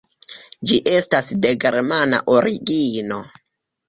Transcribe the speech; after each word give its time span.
Ĝi 0.69 0.77
estas 0.93 1.29
de 1.43 1.51
germana 1.63 2.21
origino. 2.37 3.21